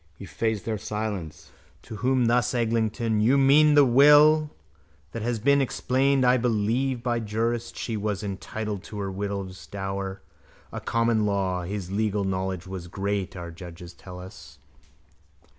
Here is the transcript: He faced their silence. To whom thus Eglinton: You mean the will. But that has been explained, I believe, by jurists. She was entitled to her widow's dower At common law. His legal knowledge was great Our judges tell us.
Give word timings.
He 0.17 0.25
faced 0.25 0.65
their 0.65 0.79
silence. 0.79 1.51
To 1.83 1.97
whom 1.97 2.25
thus 2.25 2.55
Eglinton: 2.55 3.19
You 3.21 3.37
mean 3.37 3.75
the 3.75 3.85
will. 3.85 4.49
But 5.11 5.19
that 5.21 5.21
has 5.21 5.37
been 5.37 5.61
explained, 5.61 6.25
I 6.25 6.37
believe, 6.37 7.03
by 7.03 7.19
jurists. 7.19 7.77
She 7.79 7.95
was 7.95 8.23
entitled 8.23 8.81
to 8.85 8.97
her 8.97 9.11
widow's 9.11 9.67
dower 9.67 10.23
At 10.73 10.85
common 10.85 11.27
law. 11.27 11.65
His 11.65 11.91
legal 11.91 12.23
knowledge 12.23 12.65
was 12.65 12.87
great 12.87 13.35
Our 13.35 13.51
judges 13.51 13.93
tell 13.93 14.19
us. 14.19 14.57